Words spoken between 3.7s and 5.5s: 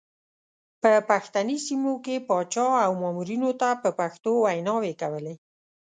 په پښتو ویناوې کولې.